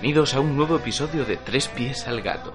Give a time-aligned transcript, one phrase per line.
[0.00, 2.54] Bienvenidos a un nuevo episodio de Tres Pies al Gato.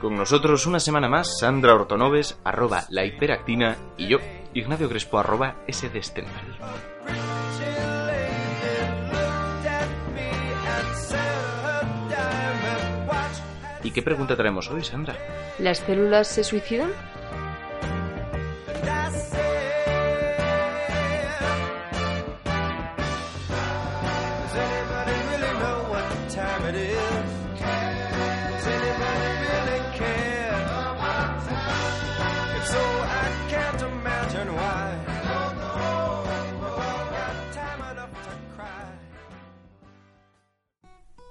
[0.00, 4.18] Con nosotros una semana más, Sandra Ortonoves, arroba la hiperactina, y yo,
[4.54, 6.58] Ignacio Crespo, arroba sdestendal.
[13.84, 15.14] ¿Y qué pregunta traemos hoy, Sandra?
[15.60, 16.90] ¿Las células se suicidan?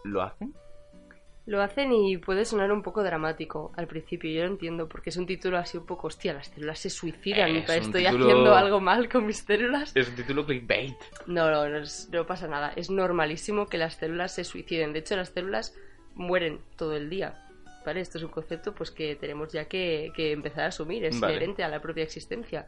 [0.08, 0.54] ¿Lo hacen?
[1.46, 5.18] Lo hacen y puede sonar un poco dramático al principio, yo lo entiendo, porque es
[5.18, 8.82] un título así un poco, hostia, las células se suicidan, Es estoy título- haciendo algo
[8.82, 9.96] mal con mis células.
[9.96, 10.98] Es un título clickbait.
[11.26, 15.00] No, no, no, es- no pasa nada, es normalísimo que las células se suiciden, de
[15.00, 15.74] hecho las células
[16.16, 17.42] mueren todo el día,
[17.86, 18.02] ¿vale?
[18.02, 21.36] Esto es un concepto pues que tenemos ya que, que empezar a asumir, es Vale.
[21.36, 22.68] inherente a la propia existencia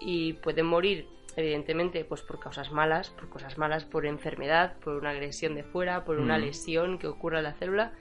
[0.00, 5.10] y pueden morir evidentemente pues por causas malas, por cosas malas, por enfermedad, por una
[5.10, 6.40] agresión de fuera, por una Mm.
[6.42, 7.92] lesión que ocurra en la célula,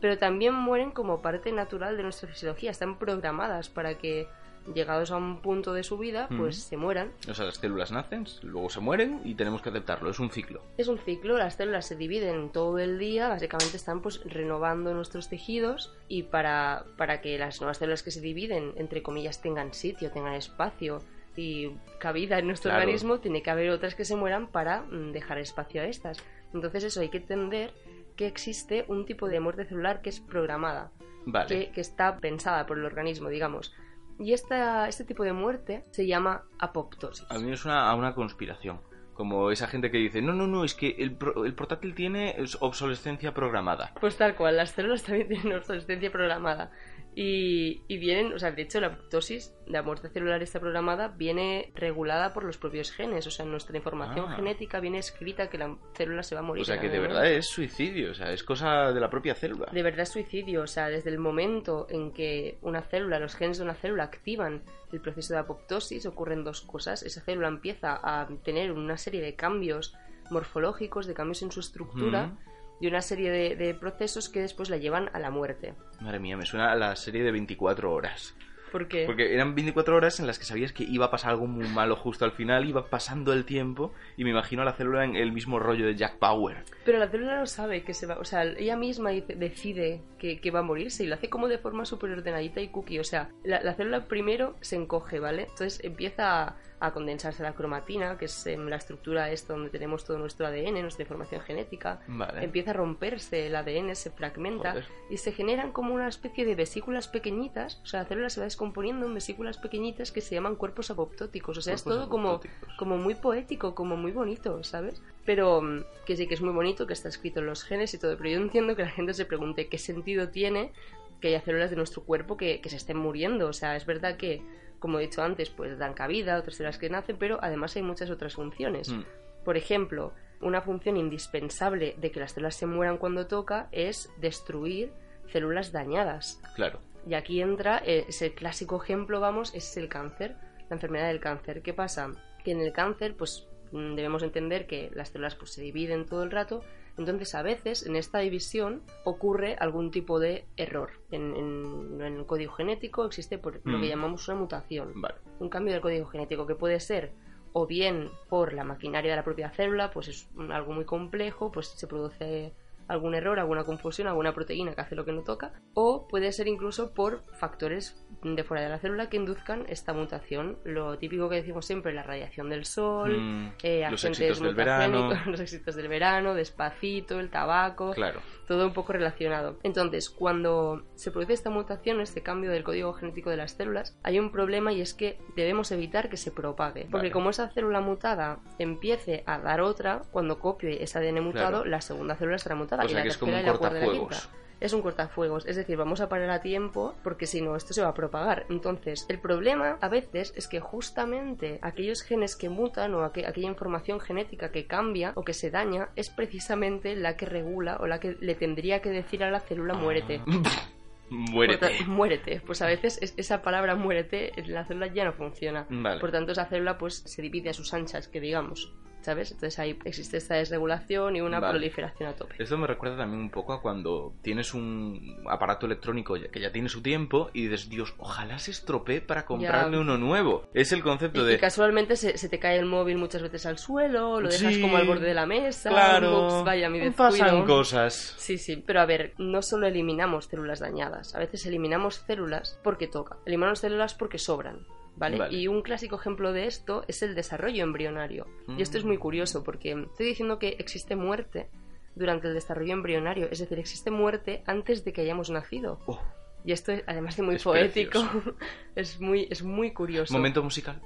[0.00, 4.26] pero también mueren como parte natural de nuestra fisiología, están programadas para que
[4.74, 6.60] llegados a un punto de su vida pues Mm.
[6.60, 7.12] se mueran.
[7.28, 10.08] O sea, las células nacen, luego se mueren y tenemos que aceptarlo.
[10.08, 10.62] Es un ciclo.
[10.76, 15.28] Es un ciclo, las células se dividen todo el día, básicamente están pues renovando nuestros
[15.28, 20.12] tejidos y para, para que las nuevas células que se dividen, entre comillas, tengan sitio,
[20.12, 21.02] tengan espacio
[21.36, 22.82] y cabida en nuestro Claro.
[22.84, 26.18] organismo, tiene que haber otras que se mueran para mm, dejar espacio a estas.
[26.54, 27.72] Entonces eso hay que entender
[28.16, 30.90] que existe un tipo de muerte celular que es programada,
[31.24, 31.46] Vale.
[31.48, 33.74] que, que está pensada por el organismo, digamos.
[34.18, 37.26] Y esta, este tipo de muerte se llama apoptosis.
[37.30, 38.80] A mí me suena a una conspiración.
[39.14, 42.34] Como esa gente que dice, no, no, no, es que el, pro- el portátil tiene
[42.38, 43.92] es obsolescencia programada.
[44.00, 46.70] Pues tal cual, las células también tienen obsolescencia programada.
[47.14, 51.70] Y, y vienen, o sea, de hecho la apoptosis, la muerte celular esta programada, viene
[51.74, 53.26] regulada por los propios genes.
[53.26, 54.36] O sea, nuestra información Ah.
[54.36, 56.62] genética viene escrita que la célula se va a morir.
[56.62, 58.12] O sea, que de verdad es suicidio.
[58.12, 59.66] O sea, es cosa de la propia célula.
[59.70, 60.62] De verdad es suicidio.
[60.62, 64.62] O sea, desde el momento en que una célula, los genes de una célula activan
[64.90, 67.02] el proceso de apoptosis, ocurren dos cosas.
[67.02, 69.94] Esa célula empieza a tener una serie de cambios
[70.30, 72.32] morfológicos, de cambios en su estructura.
[72.82, 75.74] Y una serie de, de procesos que después la llevan a la muerte.
[76.00, 78.34] Madre mía, me suena a la serie de 24 horas.
[78.72, 81.68] Porque Porque eran 24 horas en las que sabías que iba a pasar algo muy
[81.68, 85.14] malo justo al final, iba pasando el tiempo y me imagino a la célula en
[85.14, 86.64] el mismo rollo de Jack Bauer.
[86.84, 90.50] Pero la célula no sabe que se va, o sea, ella misma decide que, que
[90.50, 92.98] va a morirse y lo hace como de forma súper ordenadita y cookie.
[92.98, 95.42] O sea, la, la célula primero se encoge, ¿vale?
[95.42, 100.04] Entonces empieza a, a condensarse la cromatina, que es em, la estructura esta donde tenemos
[100.04, 102.00] todo nuestro ADN, nuestra información genética.
[102.08, 102.42] Vale.
[102.42, 104.86] Empieza a romperse el ADN, se fragmenta Joder.
[105.08, 107.80] y se generan como una especie de vesículas pequeñitas.
[107.84, 111.56] O sea, la célula se va descomponiendo en vesículas pequeñitas que se llaman cuerpos apoptóticos.
[111.56, 112.40] O sea, es todo como,
[112.76, 115.00] como muy poético, como muy bonito, ¿sabes?
[115.24, 117.98] Pero mm, que sí que es muy bonito, que está escrito en los genes y
[117.98, 120.72] todo, pero yo entiendo que la gente se pregunte qué sentido tiene
[121.20, 123.46] que haya células de nuestro cuerpo que, que se estén muriendo.
[123.46, 124.42] O sea, es verdad que,
[124.82, 127.82] como he dicho antes, pues dan cabida a otras células que nacen, pero además hay
[127.82, 128.88] muchas otras funciones.
[128.88, 129.04] Mm.
[129.44, 134.92] Por ejemplo, una función indispensable de que las células se mueran cuando toca es destruir
[135.30, 136.42] células dañadas.
[136.56, 136.80] Claro.
[137.08, 140.34] Y aquí entra eh, ese clásico ejemplo, vamos, es el cáncer,
[140.68, 141.62] la enfermedad del cáncer.
[141.62, 142.10] ¿Qué pasa?
[142.44, 146.24] Que en el cáncer, pues mm, debemos entender que las células pues, se dividen todo
[146.24, 146.64] el rato,
[146.98, 150.90] entonces a veces en esta división ocurre algún tipo de error.
[151.10, 153.90] En, en- en el código genético existe por lo que Mm.
[153.90, 155.14] llamamos una mutación Vale.
[155.40, 157.12] un cambio del código genético que puede ser
[157.54, 161.50] o bien por la maquinaria de la propia célula, pues es un- algo muy complejo,
[161.52, 162.52] pues se produce
[162.88, 166.48] algún error, alguna confusión, alguna proteína que hace lo que no toca, o puede ser
[166.48, 170.58] incluso por factores de fuera de la célula que induzcan esta mutación.
[170.64, 174.54] Lo típico que decimos siempre, la radiación del sol, Mm, eh, los agentes éxitos del
[174.54, 175.02] verano.
[175.04, 178.20] mutagénicos, los éxitos del verano, despacito, el tabaco, Claro.
[178.46, 179.58] todo un poco relacionado.
[179.62, 184.18] Entonces, cuando se produce esta mutación, este cambio del código genético de las células, hay
[184.18, 186.82] un problema y es que debemos evitar que se propague.
[186.90, 187.10] Porque Vale.
[187.12, 191.64] como esa célula mutada empiece a dar otra, cuando copie ese ADN mutado, Claro.
[191.64, 192.81] la segunda célula estará mutada.
[192.82, 194.28] O y sea la que es como un cortafuegos.
[194.60, 197.82] Es un cortafuegos, es decir, vamos a parar a tiempo porque si no, esto se
[197.82, 198.46] va a propagar.
[198.48, 203.48] Entonces, el problema a veces es que justamente aquellos genes que mutan o aqu- aquella
[203.48, 207.98] información genética que cambia o que se daña es precisamente la que regula o la
[207.98, 210.20] que le tendría que decir a la célula muérete.
[211.10, 211.68] Muérete.
[211.78, 212.40] Por muérete.
[212.46, 215.66] Pues a veces es- esa palabra muérete en la célula ya no funciona.
[215.68, 216.00] Vale.
[216.00, 218.72] Por tanto, esa célula pues se divide a sus anchas, que digamos.
[219.02, 219.32] ¿Sabes?
[219.32, 221.52] Entonces ahí existe esta desregulación y una Vale.
[221.54, 222.34] proliferación a tope.
[222.38, 226.68] Esto me recuerda también un poco a cuando tienes un aparato electrónico que ya tiene
[226.68, 230.48] su tiempo y dices, Dios, ojalá se estropee para comprarle uno nuevo.
[230.54, 231.34] Es el concepto Y, de...
[231.34, 234.60] y casualmente se, se te cae el móvil muchas veces al suelo, lo dejas Sí,
[234.60, 235.70] como al borde de la mesa.
[235.70, 238.14] Claro, ups, vaya, mi pasan cosas.
[238.18, 242.86] Sí, sí, pero a ver, no solo eliminamos células dañadas, a veces eliminamos células porque
[242.86, 244.60] toca, eliminamos células porque sobran,
[244.96, 245.18] ¿vale?
[245.18, 245.36] Vale.
[245.36, 248.26] Y un clásico ejemplo de esto es el desarrollo embrionario.
[248.56, 249.00] Y esto es muy Mm.
[249.00, 251.48] curioso porque estoy diciendo que existe muerte
[251.94, 255.78] durante el desarrollo embrionario, es decir, existe muerte antes de que hayamos nacido.
[255.86, 256.00] Oh,
[256.44, 258.00] Y esto, es, además de muy Es poético,
[258.76, 260.12] es muy, es muy curioso.
[260.14, 260.80] momento musical.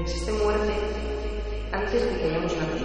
[0.00, 0.72] Existe muerte
[1.72, 2.77] antes de que hayamos nacido.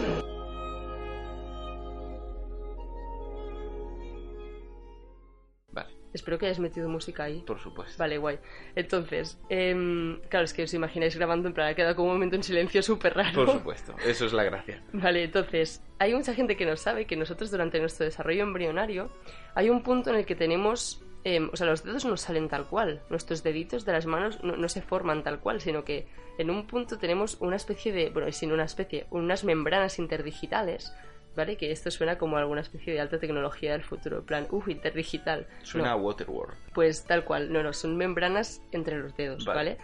[6.13, 7.44] Espero que hayas metido música ahí.
[7.45, 7.95] por supuesto.
[7.98, 8.39] Vale, guay.
[8.75, 12.36] Entonces, em, claro, es que os imagináis grabando en plan, ha quedado como un momento
[12.36, 13.33] en silencio súper raro.
[13.45, 14.83] Por supuesto, eso es la gracia.
[14.94, 19.10] Vale, entonces, hay mucha gente que no sabe que nosotros durante nuestro desarrollo embrionario
[19.56, 22.68] hay un punto en el que tenemos, em, o sea, los dedos no salen tal
[22.68, 26.07] cual, nuestros deditos de las manos no, no se forman tal cual, sino que
[26.38, 30.94] en un punto tenemos una especie de, bueno, sin una especie, unas membranas interdigitales,
[31.36, 31.58] ¿vale?
[31.58, 35.48] Que esto suena como alguna especie de alta tecnología del futuro, en plan, uff, interdigital.
[35.64, 35.94] Suena No.
[35.94, 36.56] a Waterworld.
[36.74, 39.58] Pues tal cual, no, no, son membranas entre los dedos, Vale.
[39.58, 39.78] ¿vale?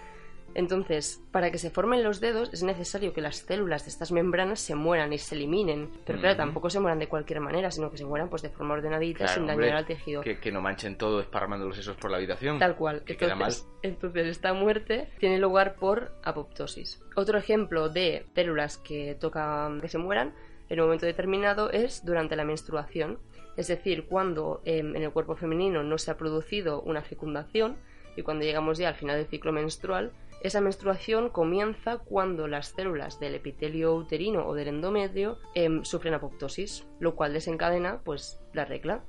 [0.56, 4.60] Entonces, para que se formen los dedos es necesario que las células de estas membranas
[4.60, 5.92] se mueran y se eliminen.
[6.06, 8.74] Pero claro, tampoco se mueran de cualquier manera, sino que se mueran pues de forma
[8.74, 10.22] ordenadita Claro, sin dañar hombre, al tejido.
[10.22, 12.60] Que, que no manchen todo esparramando los sesos por la habitación.
[12.60, 13.04] Tal cual.
[13.04, 13.52] Que queda mal.
[13.52, 17.00] Entonces, entonces, esta muerte tiene lugar por apoptosis.
[17.16, 20.34] Otro ejemplo de células que toca que se mueran
[20.70, 23.20] en un momento determinado es durante la menstruación.
[23.58, 27.78] Es decir, cuando em, en el cuerpo femenino no se ha producido una fecundación
[28.16, 30.12] y cuando llegamos ya al final del ciclo menstrual,
[30.42, 36.88] esa menstruación comienza cuando las células del epitelio uterino o del endometrio em, sufren apoptosis,
[37.00, 39.04] lo cual desencadena pues la regla.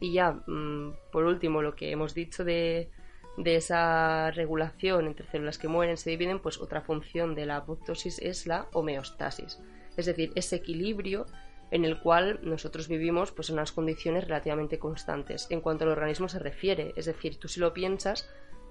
[0.00, 2.88] Y ya, mm, por último, lo que hemos dicho de,
[3.36, 8.20] de esa regulación entre células que mueren, se dividen, pues otra función de la apoptosis
[8.20, 9.58] es la homeostasis.
[9.98, 11.26] Es decir, ese equilibrio
[11.70, 16.28] en el cual nosotros vivimos pues, en unas condiciones relativamente constantes en cuanto al organismo
[16.28, 16.94] se refiere.
[16.96, 18.26] Es decir, tú si lo piensas,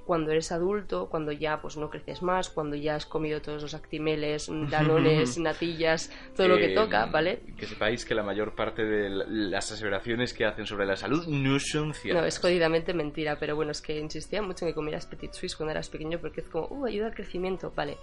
[0.05, 3.73] cuando eres adulto, cuando ya pues no creces más, cuando ya has comido todos los
[3.73, 7.41] actimeles, danones, natillas, todo lo que toca, ¿vale?
[7.57, 11.27] Que sepáis que la mayor parte de la- las aseveraciones que hacen sobre la salud
[11.27, 12.21] no son ciertas.
[12.23, 15.57] No, es jodidamente mentira, pero bueno, es que insistía mucho en que comieras Petit Suisse
[15.57, 17.97] cuando eras pequeño porque es como, uh, ayuda al crecimiento, vale.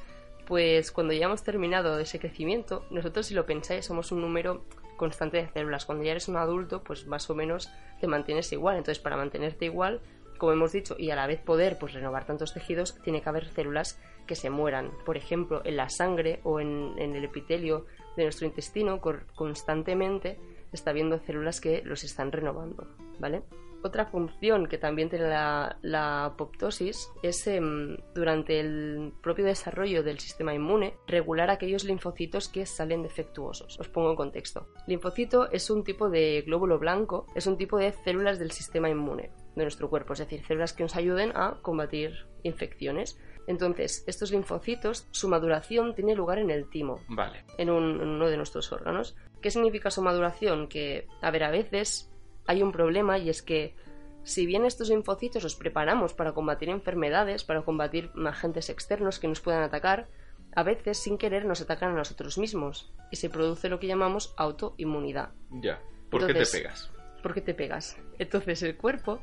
[0.46, 4.64] Pues cuando ya hemos terminado ese crecimiento, nosotros si lo pensáis somos un número
[4.96, 5.86] constante de células.
[5.86, 8.76] Cuando ya eres un adulto, pues más o menos te mantienes igual.
[8.76, 10.00] Entonces, para mantenerte igual,
[10.38, 13.48] como hemos dicho, y a la vez poder pues renovar tantos tejidos, tiene que haber
[13.48, 14.90] células que se mueran.
[15.04, 19.00] Por ejemplo, en la sangre o en, en el epitelio de nuestro intestino,
[19.34, 20.38] constantemente
[20.72, 22.86] está habiendo células que los están renovando,
[23.18, 23.42] ¿vale?
[23.86, 30.18] Otra función que también tiene la, la apoptosis es em, durante el propio desarrollo del
[30.20, 33.78] sistema inmune regular aquellos linfocitos que salen defectuosos.
[33.78, 34.68] Os pongo en contexto.
[34.86, 39.30] Linfocito es un tipo de glóbulo blanco, es un tipo de células del sistema inmune
[39.54, 43.18] de nuestro cuerpo, es decir, células que nos ayuden a combatir infecciones.
[43.46, 47.44] Entonces, estos linfocitos, su maduración tiene lugar en el timo, Vale.
[47.58, 49.14] en, un- en uno de nuestros órganos.
[49.42, 50.68] ¿Qué significa su maduración?
[50.68, 52.10] Que, a ver, a veces
[52.46, 53.74] hay un problema y es que
[54.22, 59.40] si bien estos linfocitos los preparamos para combatir enfermedades, para combatir agentes externos que nos
[59.40, 60.08] puedan atacar,
[60.54, 64.34] a veces sin querer nos atacan a nosotros mismos y se produce lo que llamamos
[64.36, 65.30] autoinmunidad.
[65.50, 65.80] Ya.
[66.10, 66.90] ¿Por qué te pegas?
[67.22, 67.96] ¿Por qué te pegas?
[68.18, 69.20] Entonces el cuerpo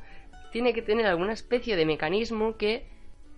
[0.52, 2.86] tiene que tener alguna especie de mecanismo que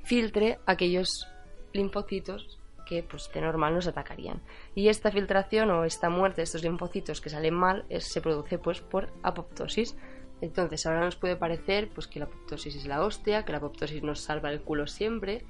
[0.02, 1.28] filtre aquellos
[1.72, 4.40] linfocitos que pues de normal nos atacarían.
[4.74, 8.80] Y esta filtración o esta muerte de estos linfocitos que salen mal se produce pues
[8.80, 9.96] por apoptosis.
[10.40, 14.02] Entonces ahora nos puede parecer pues que la apoptosis es la hostia, que la apoptosis
[14.02, 15.44] nos salva el culo siempre,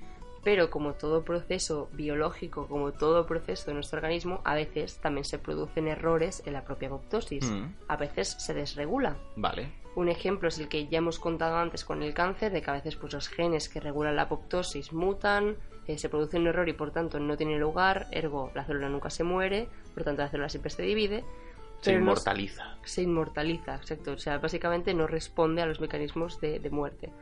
[0.45, 5.39] pero como todo proceso biológico, como todo proceso de nuestro organismo, a veces también se
[5.39, 7.51] producen errores en la propia apoptosis.
[7.51, 7.75] Mm.
[7.89, 9.17] A veces se desregula.
[9.37, 9.73] Vale.
[9.97, 12.75] Un ejemplo es el que ya hemos contado antes con el cáncer, de que a
[12.75, 16.73] veces pues, los genes que regulan la apoptosis mutan, eh, se produce un error y
[16.73, 20.49] por tanto no tiene lugar, ergo la célula nunca se muere, por tanto la célula
[20.49, 21.25] siempre se divide.
[21.81, 22.79] Se no- inmortaliza.
[22.85, 24.13] se inmortaliza, exacto.
[24.13, 27.13] O sea, básicamente no responde a los mecanismos de, de muerte.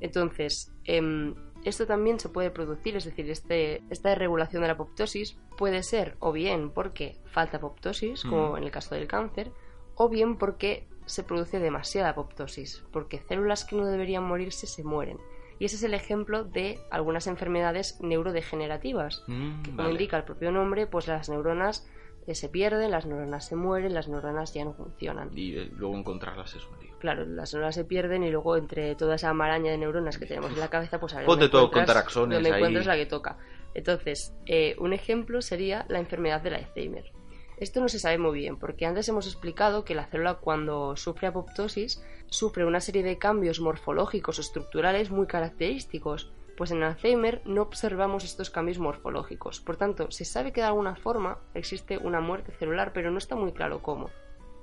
[0.00, 1.34] Entonces, em,
[1.64, 6.16] esto también se puede producir, es decir, este, esta desregulación de la apoptosis puede ser
[6.20, 8.56] o bien porque falta apoptosis, como Mm.
[8.58, 9.50] en el caso del cáncer,
[9.96, 15.18] o bien porque se produce demasiada apoptosis, porque células que no deberían morirse se mueren.
[15.58, 19.90] Y ese es el ejemplo de algunas enfermedades neurodegenerativas, Mm, que como vale.
[19.92, 21.88] indica el propio nombre, pues las neuronas
[22.26, 25.30] eh, se pierden, las neuronas se mueren, las neuronas ya no funcionan.
[25.32, 26.98] Y eh, luego encontrarlas es un lío.
[26.98, 30.50] Claro, las neuronas se pierden y luego entre toda esa maraña de neuronas que tenemos
[30.52, 32.56] en la cabeza, pues a ver Ponte todo con taraxones dónde ahí.
[32.56, 33.38] encuentras la que toca.
[33.74, 37.12] Entonces, eh, un ejemplo sería la enfermedad del Alzheimer.
[37.58, 41.26] Esto no se sabe muy bien, porque antes hemos explicado que la célula cuando sufre
[41.26, 46.32] apoptosis sufre una serie de cambios morfológicos o estructurales muy característicos.
[46.56, 49.60] Pues en Alzheimer no observamos estos cambios morfológicos.
[49.60, 53.36] Por tanto, se sabe que de alguna forma existe una muerte celular, pero no está
[53.36, 54.10] muy claro cómo.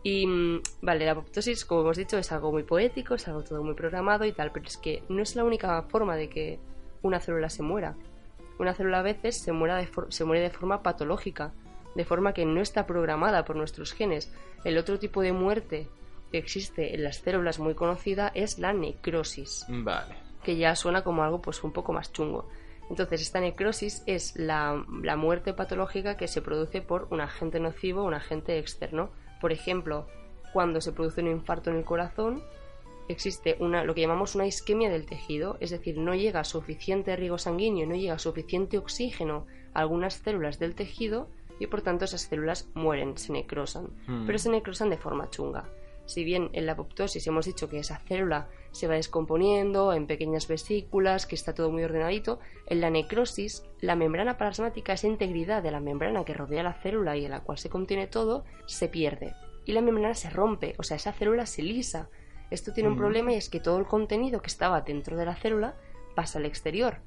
[0.04, 3.64] Y mm, vale, la apoptosis, como hemos dicho, es algo muy poético, es algo todo
[3.64, 6.60] muy programado y tal, pero es que no es la única forma de que
[7.02, 7.96] una célula se muera.
[8.60, 11.54] Una célula a veces se, muera se muere de forma patológica,
[11.96, 14.32] de forma que no está programada por nuestros genes.
[14.64, 15.88] El otro tipo de muerte
[16.32, 20.16] que existe en las células muy conocida es la necrosis Vale.
[20.44, 22.50] que ya suena como algo pues un poco más chungo.
[22.90, 28.04] Entonces, esta necrosis es la, la muerte patológica que se produce por un agente nocivo,
[28.04, 29.10] un agente externo.
[29.40, 30.08] Por ejemplo,
[30.52, 32.44] cuando se produce un infarto en el corazón,
[33.08, 37.38] existe una, lo que llamamos una isquemia del tejido, es decir, no llega suficiente riego
[37.38, 41.28] sanguíneo, no llega suficiente oxígeno a algunas células del tejido
[41.60, 43.88] y por tanto esas células mueren, se necrosan.
[44.08, 44.26] Mm.
[44.26, 45.70] Pero se necrosan de forma chunga.
[46.06, 50.48] Si bien en la apoptosis hemos dicho que esa célula se va descomponiendo en pequeñas
[50.50, 55.72] vesículas, que está todo muy ordenadito, en la necrosis la membrana plasmática, esa integridad de
[55.72, 59.34] la membrana que rodea la célula y en la cual se contiene todo, se pierde.
[59.66, 62.10] Y la membrana se rompe, o sea, esa célula se lisa.
[62.52, 63.00] Esto tiene un Mm.
[63.00, 65.76] problema y es que todo el contenido que estaba dentro de la célula
[66.16, 66.98] pasa al exterior.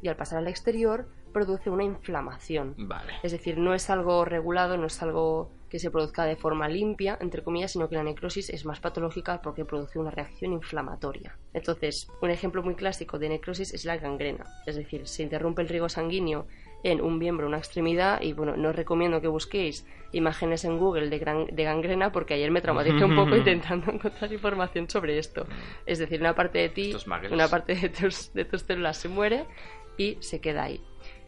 [0.00, 2.74] Y al pasar al exterior produce una inflamación.
[2.78, 3.12] Vale.
[3.22, 7.18] Es decir, no es algo regulado, no es algo que se produzca de forma limpia,
[7.20, 11.36] entre comillas, sino que la necrosis es más patológica porque produce una reacción inflamatoria.
[11.52, 14.46] Entonces, un ejemplo muy clásico de necrosis es la gangrena.
[14.64, 16.46] Es decir, se interrumpe el riego sanguíneo
[16.82, 21.10] en un miembro, una extremidad, y bueno, no os recomiendo que busquéis imágenes en Google
[21.10, 25.46] de, gran- de gangrena porque ayer me traumaticé un poco intentando encontrar información sobre esto.
[25.84, 26.92] Es decir, una parte de ti,
[27.34, 29.44] una parte de tus, de tus células se muere
[29.98, 30.80] y se queda ahí.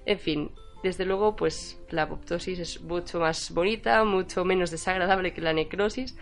[0.09, 0.51] En fin,
[0.83, 6.17] desde luego, pues la apoptosis es mucho más bonita, mucho menos desagradable que la necrosis,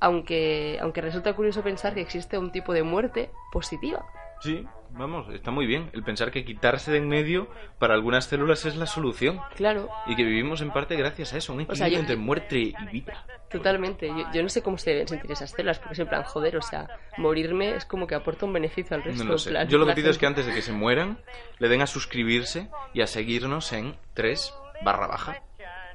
[0.00, 4.06] aunque, aunque resulta curioso pensar que existe un tipo de muerte positiva.
[4.40, 5.90] Sí, vamos, está muy bien.
[5.92, 7.48] El pensar que quitarse de en medio
[7.78, 9.40] para algunas células es la solución.
[9.54, 12.16] Claro, Y que vivimos en parte gracias a eso, un O equilibrio sea, yo- entre
[12.16, 13.24] muerte y vida.
[13.50, 14.08] totalmente.
[14.08, 16.56] Yo, yo no sé cómo se deben sentir esas células, porque es en plan, joder,
[16.56, 19.24] o sea, morirme es como que aporta un beneficio al resto.
[19.24, 19.50] No lo sé.
[19.50, 21.18] plan, Yo lo que pido es que antes de que se mueran,
[21.58, 25.42] le den a suscribirse y a seguirnos en 3 barra baja.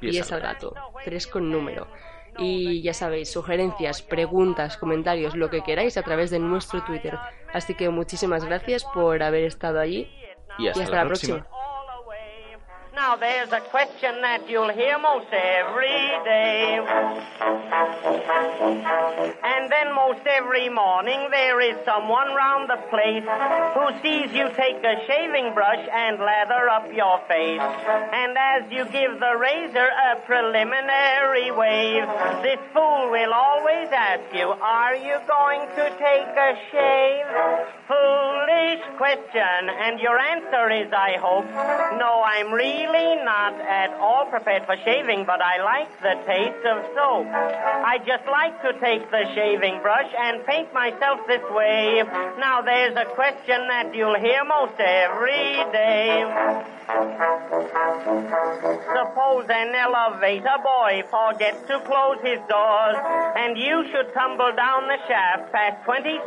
[0.01, 0.73] Y es al gato.
[1.05, 1.87] Tres con número.
[2.37, 7.17] Y ya sabéis, sugerencias, preguntas, comentarios, lo que queráis a través de nuestro Twitter.
[7.53, 10.09] Así que muchísimas gracias por haber estado allí.
[10.57, 11.37] Y hasta, y hasta la, la próxima.
[11.39, 11.61] próxima.
[20.27, 20.69] All away.
[20.69, 20.71] Now there's a question that you'll hear most every day.
[20.71, 23.25] And then most every morning there is someone round the place
[23.73, 27.61] who sees you take a shaving brush and lather up your face.
[27.61, 32.07] And as you give the razor a preliminary wave,
[32.41, 37.27] this fool will always ask you, are you going to take a shave?
[37.87, 41.45] Foolish question, and your answer is, I hope,
[41.99, 46.85] no, I'm really not at all prepared for shaving, but I like the taste of
[46.95, 47.27] soap.
[47.27, 52.03] I just like to take the shaving brush and paint myself this way.
[52.39, 56.23] Now there's a question that you'll hear most every day.
[58.91, 62.97] Suppose an elevator boy forgets to close his doors,
[63.37, 66.19] and you should tumble down the shaft past 27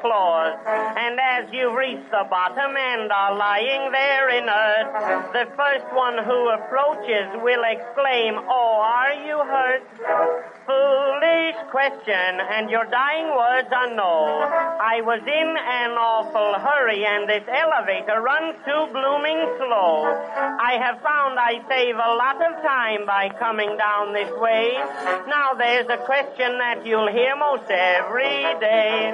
[0.00, 0.54] floors.
[0.66, 6.48] And as you reach the bottom and are lying there inert, the first one who
[6.50, 9.82] approaches will exclaim, Oh, are you hurt?
[10.66, 11.13] Foolish
[11.74, 14.46] question, and your dying words are no.
[14.78, 20.06] I was in an awful hurry, and this elevator runs too blooming slow.
[20.06, 24.78] I have found I save a lot of time by coming down this way.
[25.26, 29.10] Now there's a question that you'll hear most every day.